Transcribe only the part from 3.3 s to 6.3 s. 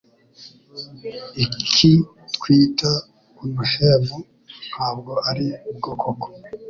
unuhemo ntabwo ari bwo koko